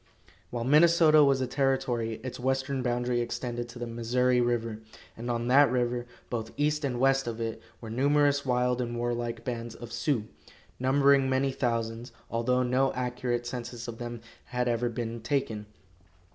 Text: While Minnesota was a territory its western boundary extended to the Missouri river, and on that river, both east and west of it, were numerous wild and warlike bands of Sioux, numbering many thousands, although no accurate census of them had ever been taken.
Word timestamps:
While 0.49 0.63
Minnesota 0.63 1.23
was 1.23 1.41
a 1.41 1.45
territory 1.45 2.13
its 2.23 2.39
western 2.39 2.81
boundary 2.81 3.21
extended 3.21 3.69
to 3.69 3.77
the 3.77 3.85
Missouri 3.85 4.41
river, 4.41 4.79
and 5.15 5.29
on 5.29 5.47
that 5.49 5.69
river, 5.69 6.07
both 6.27 6.49
east 6.57 6.83
and 6.83 6.99
west 6.99 7.27
of 7.27 7.39
it, 7.39 7.61
were 7.81 7.91
numerous 7.91 8.43
wild 8.43 8.81
and 8.81 8.97
warlike 8.97 9.45
bands 9.45 9.75
of 9.75 9.91
Sioux, 9.93 10.23
numbering 10.79 11.29
many 11.29 11.51
thousands, 11.51 12.11
although 12.31 12.63
no 12.63 12.91
accurate 12.93 13.45
census 13.45 13.87
of 13.87 13.99
them 13.99 14.21
had 14.45 14.67
ever 14.67 14.89
been 14.89 15.21
taken. 15.21 15.67